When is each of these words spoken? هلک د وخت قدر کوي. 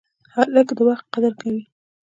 هلک 0.35 0.67
د 0.77 0.79
وخت 0.87 1.05
قدر 1.13 1.33
کوي. 1.41 1.63